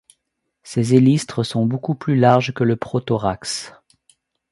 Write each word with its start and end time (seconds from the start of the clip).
Ses 0.63 0.95
élytres 0.95 1.45
sont 1.45 1.67
beaucoup 1.67 1.93
plus 1.93 2.15
larges 2.17 2.55
que 2.55 2.63
le 2.63 2.75
prothorax. 2.75 3.71